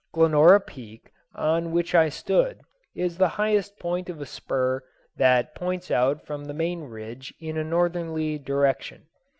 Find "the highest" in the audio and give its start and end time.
3.19-3.77